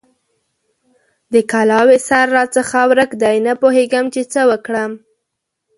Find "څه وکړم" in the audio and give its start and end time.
4.31-4.91